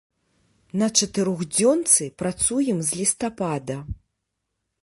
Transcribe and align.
На 0.81 0.87
чатырохдзёнцы 0.97 2.09
працуем 2.23 2.77
з 2.89 3.01
лістапада. 3.03 3.77